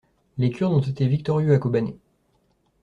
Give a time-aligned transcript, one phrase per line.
[0.39, 1.95] Les Kurdes ont été victorieux à Kobané.